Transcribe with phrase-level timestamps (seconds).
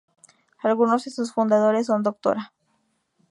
[0.63, 2.53] Algunos de sus fundadores son Dra.